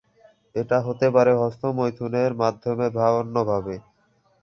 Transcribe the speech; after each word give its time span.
এটা 0.55 0.77
হতে 0.87 1.07
পারে 1.15 1.31
হস্তমৈথুনের 1.41 2.31
মাধ্যমে 2.41 2.87
বা 2.95 3.05
অন্যভাবে 3.19 3.75